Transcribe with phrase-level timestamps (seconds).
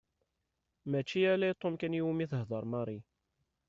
[0.91, 2.99] Mačči ala Tom kan iwimi tehder Mary.